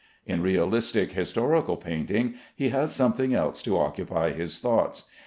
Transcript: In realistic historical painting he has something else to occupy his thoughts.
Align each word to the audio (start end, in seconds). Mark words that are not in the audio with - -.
In 0.25 0.41
realistic 0.41 1.11
historical 1.11 1.77
painting 1.77 2.33
he 2.55 2.69
has 2.69 2.91
something 2.91 3.35
else 3.35 3.61
to 3.61 3.77
occupy 3.77 4.31
his 4.31 4.57
thoughts. 4.57 5.03